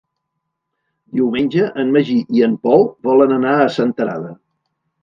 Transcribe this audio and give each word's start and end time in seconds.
Diumenge 1.17 1.67
en 1.83 1.93
Magí 1.99 2.17
i 2.39 2.45
en 2.49 2.59
Pol 2.65 2.87
volen 3.11 3.39
anar 3.39 3.57
a 3.61 3.73
Senterada. 3.79 4.39